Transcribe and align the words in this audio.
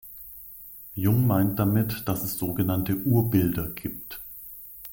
Jung 0.95 1.27
meint 1.27 1.59
damit, 1.59 2.07
dass 2.07 2.23
es 2.23 2.39
sogenannte 2.39 3.03
„Urbilder“ 3.03 3.69
gibt. 3.69 4.19